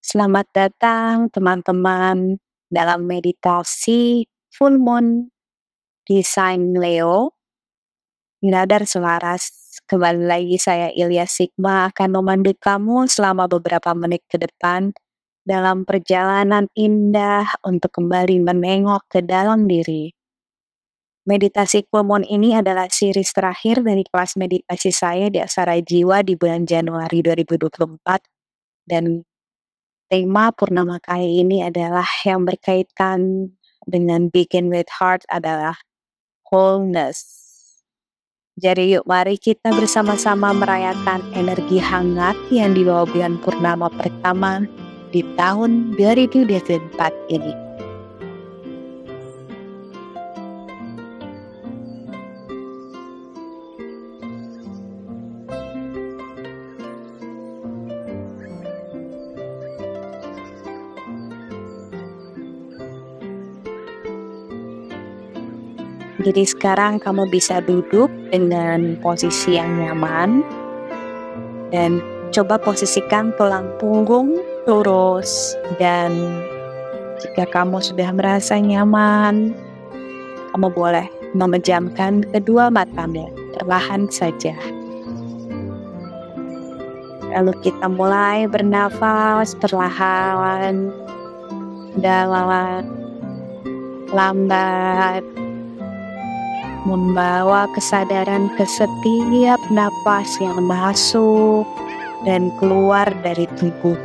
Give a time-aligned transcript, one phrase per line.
[0.00, 2.40] Selamat datang teman-teman
[2.72, 5.28] dalam meditasi full moon
[6.08, 7.36] di sign Leo.
[8.40, 9.52] Nadar selaras,
[9.84, 14.96] kembali lagi saya Ilya Sigma akan memandu kamu selama beberapa menit ke depan
[15.44, 20.16] dalam perjalanan indah untuk kembali menengok ke dalam diri.
[21.28, 26.40] Meditasi full moon ini adalah series terakhir dari kelas meditasi saya di Asara Jiwa di
[26.40, 28.00] bulan Januari 2024
[28.88, 29.28] dan
[30.10, 33.54] tema purnama kali ini adalah yang berkaitan
[33.86, 35.78] dengan begin with heart adalah
[36.50, 37.22] wholeness.
[38.58, 44.66] Jadi yuk mari kita bersama-sama merayakan energi hangat yang dibawa bulan purnama pertama
[45.14, 46.50] di tahun 2024
[47.30, 47.69] ini.
[66.20, 70.44] Jadi sekarang kamu bisa duduk dengan posisi yang nyaman.
[71.72, 74.36] Dan coba posisikan tulang punggung
[74.68, 75.56] lurus.
[75.80, 76.12] Dan
[77.24, 79.56] jika kamu sudah merasa nyaman,
[80.52, 84.52] kamu boleh memejamkan kedua matamu perlahan saja.
[87.30, 90.90] Lalu kita mulai bernafas perlahan,
[92.02, 92.82] dalam,
[94.10, 95.22] lambat,
[96.88, 101.68] membawa kesadaran ke setiap napas yang masuk
[102.24, 103.96] dan keluar dari tubuh.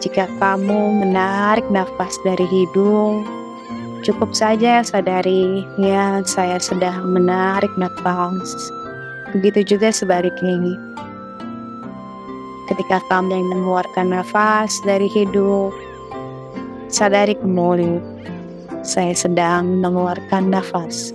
[0.00, 3.28] Jika kamu menarik nafas dari hidung,
[4.00, 8.56] cukup saja sadari, ya saya sedang menarik nafas.
[9.36, 10.72] Begitu juga sebaliknya.
[12.72, 15.68] Ketika kamu yang mengeluarkan nafas dari hidung,
[16.90, 18.02] Sadari kembali,
[18.82, 21.14] saya sedang mengeluarkan nafas.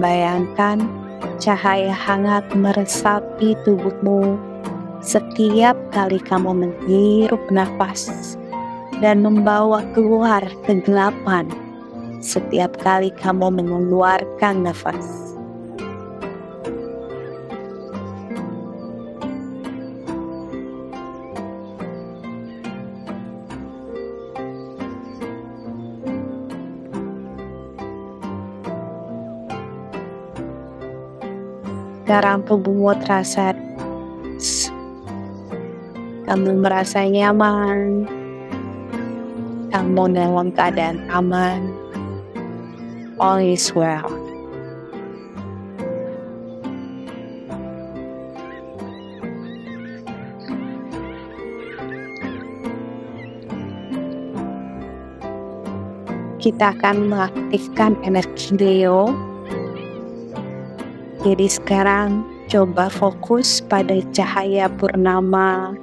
[0.00, 0.80] Bayangkan
[1.36, 4.40] cahaya hangat meresapi tubuhmu
[5.04, 8.32] setiap kali kamu menghirup nafas
[9.04, 11.52] dan membawa keluar kegelapan
[12.20, 15.32] setiap kali kamu mengeluarkan nafas.
[32.10, 33.54] Sekarang tubuhmu terasa
[36.26, 38.02] kamu merasa nyaman,
[39.70, 41.69] kamu dalam keadaan aman,
[43.20, 44.08] all is well.
[56.40, 59.12] Kita akan mengaktifkan energi Leo.
[61.20, 65.76] Jadi sekarang coba fokus pada cahaya purnama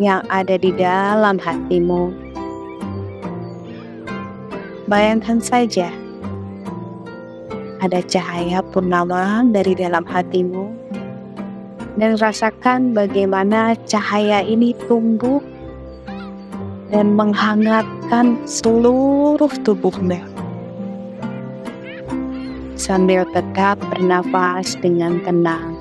[0.00, 2.16] yang ada di dalam hatimu.
[4.88, 5.92] Bayangkan saja
[7.84, 10.72] ada cahaya purnama dari dalam hatimu
[12.00, 15.44] dan rasakan bagaimana cahaya ini tumbuh
[16.88, 20.16] dan menghangatkan seluruh tubuhmu
[22.74, 25.73] sambil tetap bernafas dengan tenang.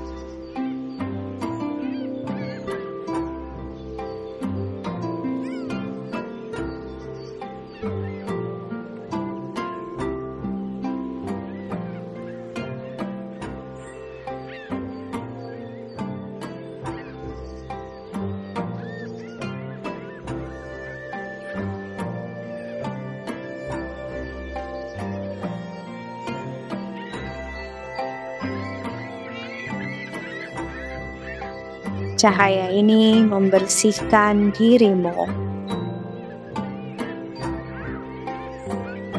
[32.23, 35.28] Cahaya ini membersihkan dirimu.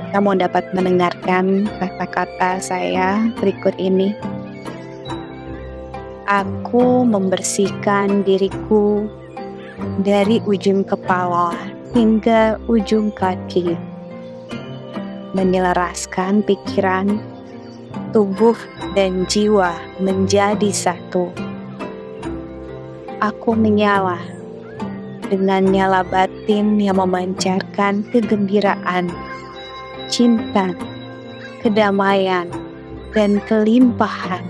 [0.09, 4.17] Kamu dapat mendengarkan kata-kata saya berikut ini.
[6.25, 9.05] Aku membersihkan diriku
[10.01, 11.53] dari ujung kepala
[11.93, 13.77] hingga ujung kaki,
[15.37, 17.21] menyelaraskan pikiran,
[18.17, 18.57] tubuh,
[18.97, 21.54] dan jiwa menjadi satu
[23.25, 24.21] aku menyala
[25.33, 29.09] dengan nyala batin yang memancarkan kegembiraan,
[30.13, 30.77] cinta,
[31.65, 32.45] kedamaian,
[33.17, 34.45] dan kelimpahan.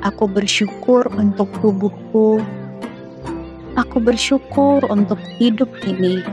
[0.00, 2.40] Aku bersyukur untuk tubuhku.
[3.76, 6.24] Aku bersyukur untuk hidup ini.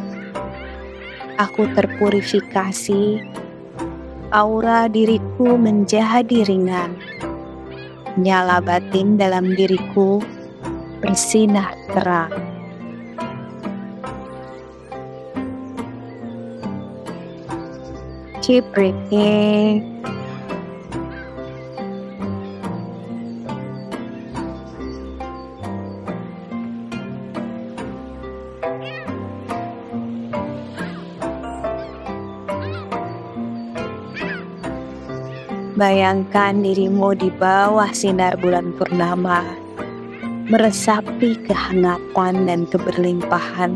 [1.35, 3.19] Aku terpurifikasi.
[4.31, 6.95] Aura diriku menjadi ringan.
[8.15, 10.23] Nyala batin dalam diriku
[10.99, 12.31] bersinar terang.
[18.39, 19.99] Keep breathing.
[35.79, 39.47] Bayangkan dirimu di bawah sinar bulan purnama,
[40.49, 43.69] meresapi kehangatan dan keberlimpahan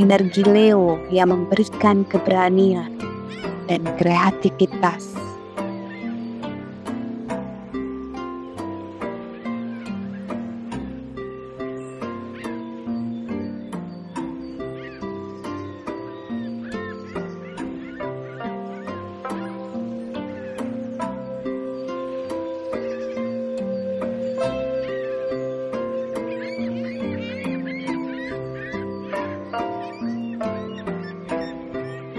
[0.00, 2.96] energi Leo yang memberikan keberanian
[3.68, 5.12] dan kreativitas.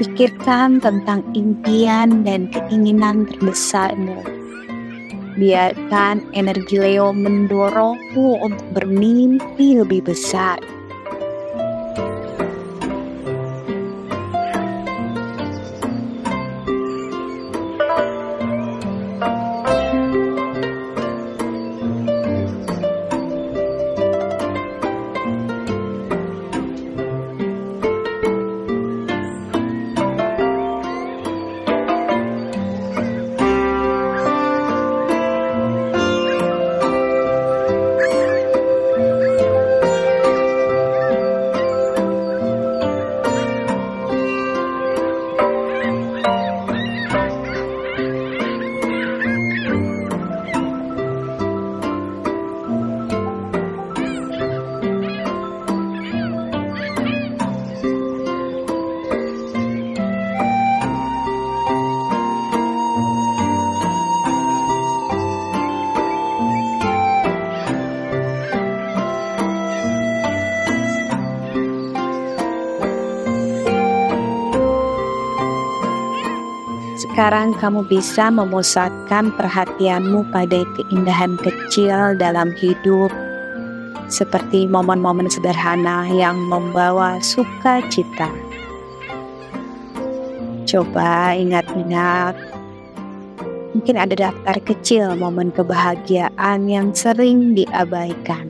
[0.01, 4.18] Pikirkan tentang impian dan keinginan terbesarmu.
[5.38, 10.57] Biarkan energi Leo mendorongmu untuk bermimpi lebih besar.
[77.21, 83.13] Sekarang kamu bisa memusatkan perhatianmu pada keindahan kecil dalam hidup,
[84.09, 88.25] seperti momen-momen sederhana yang membawa sukacita.
[90.65, 92.33] Coba ingat-ingat,
[93.77, 98.50] mungkin ada daftar kecil momen kebahagiaan yang sering diabaikan.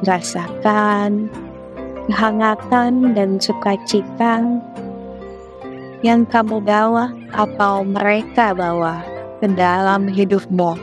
[0.00, 1.28] Rasakan
[2.10, 4.42] kehangatan dan sukacita
[6.02, 9.04] yang kamu bawa atau mereka bawa
[9.38, 10.74] ke dalam hidupmu.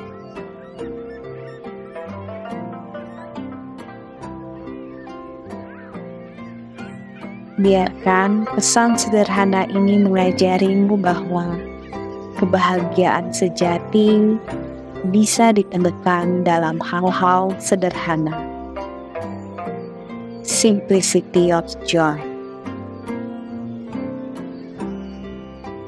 [7.57, 11.57] Biarkan pesan sederhana ini mengajarimu bahwa
[12.37, 14.37] kebahagiaan sejati
[15.09, 18.56] bisa ditemukan dalam hal-hal sederhana
[20.57, 22.17] simplicity of joy.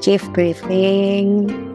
[0.00, 1.69] Keep breathing.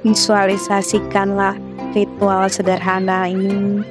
[0.00, 1.60] Visualisasikanlah
[1.92, 3.84] ritual sederhana ini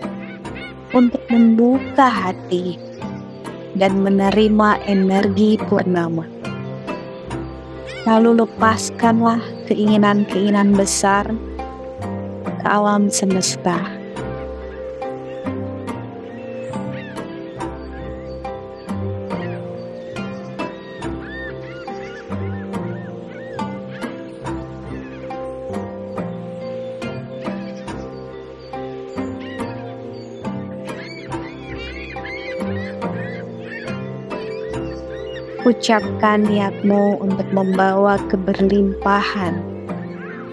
[0.89, 2.81] untuk membuka hati
[3.77, 6.25] dan menerima energi purnama.
[8.09, 9.37] Lalu lepaskanlah
[9.69, 11.29] keinginan-keinginan besar
[12.57, 13.98] ke alam semesta.
[35.69, 39.53] Ucapkan niatmu untuk membawa keberlimpahan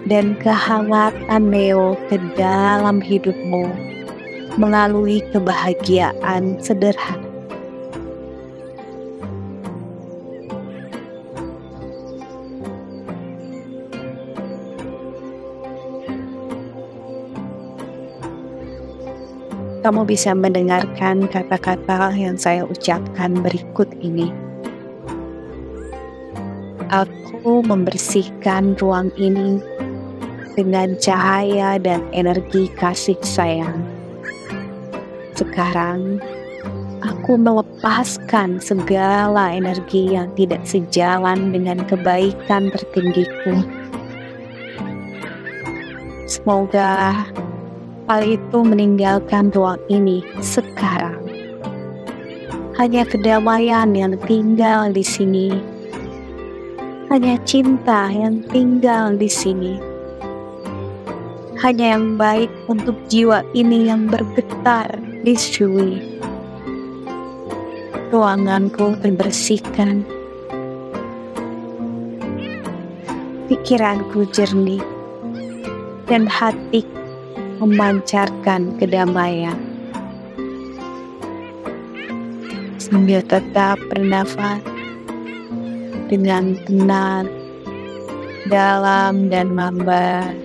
[0.05, 3.65] dan kehangatan Neo ke dalam hidupmu
[4.61, 7.25] melalui kebahagiaan sederhana.
[19.81, 24.46] Kamu bisa mendengarkan kata-kata yang saya ucapkan berikut ini.
[26.87, 29.59] Aku membersihkan ruang ini
[30.55, 33.83] dengan cahaya dan energi kasih sayang.
[35.35, 36.23] Sekarang,
[37.03, 43.67] aku melepaskan segala energi yang tidak sejalan dengan kebaikan tertinggiku.
[46.23, 47.19] Semoga
[48.07, 51.19] hal itu meninggalkan ruang ini sekarang.
[52.79, 55.76] Hanya kedamaian yang tinggal di sini
[57.07, 59.79] hanya cinta yang tinggal di sini.
[61.57, 66.03] Hanya yang baik untuk jiwa ini yang bergetar di Shui.
[68.11, 70.03] Ruanganku terbersihkan.
[73.47, 74.83] Pikiranku jernih
[76.11, 76.83] dan hati
[77.63, 79.55] memancarkan kedamaian.
[82.75, 84.76] Sambil tetap bernafas
[86.07, 87.27] dengan tenang,
[88.47, 90.35] dalam dan lambat.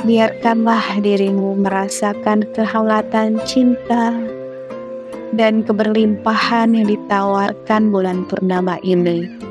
[0.00, 4.16] Biarkanlah dirimu merasakan kehangatan cinta
[5.36, 9.49] dan keberlimpahan yang ditawarkan bulan purnama ini.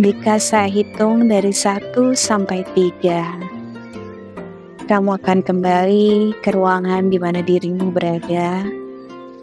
[0.00, 7.92] Jika saya hitung dari 1 sampai 3, kamu akan kembali ke ruangan di mana dirimu
[7.92, 8.64] berada.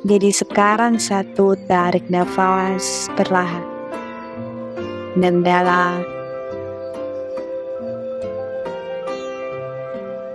[0.01, 3.61] Jadi sekarang satu tarik nafas perlahan
[5.21, 6.01] dan dalam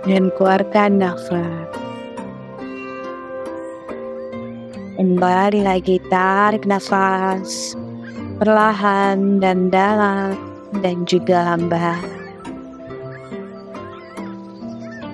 [0.07, 1.67] dan keluarkan nafas.
[4.95, 7.82] Kembali lagi tarik nafas
[8.43, 10.35] perlahan dan dalam
[10.83, 12.03] dan juga lambat.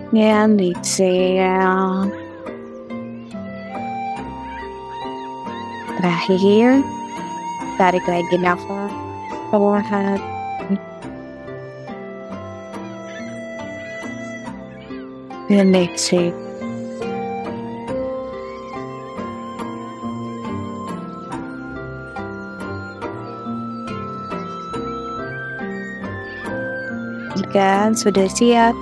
[0.09, 2.09] Dan exhale.
[6.01, 6.81] Terakhir,
[7.77, 8.89] tarik lagi nafas
[9.53, 10.17] perlahan.
[15.53, 16.48] Dan exhale.
[27.49, 28.77] Jika sudah siap,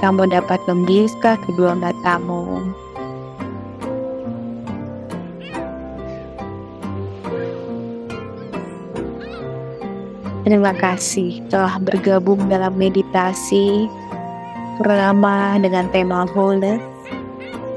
[0.00, 2.72] kamu dapat membuka kedua matamu.
[10.48, 13.84] Terima kasih telah bergabung dalam meditasi
[14.80, 16.80] bersama dengan tema wholeness.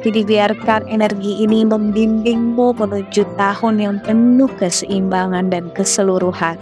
[0.07, 6.55] Jadi biarkan energi ini membimbingmu menuju tahun yang penuh keseimbangan dan keseluruhan.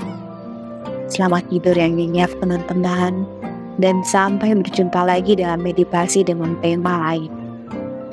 [1.14, 3.41] Selamat tidur yang nyenyak teman-teman
[3.82, 7.34] dan sampai berjumpa lagi dalam meditasi dengan tema lain.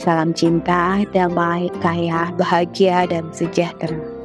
[0.01, 4.18] Salam cinta, damai, kaya, bahagia, dan sejahtera.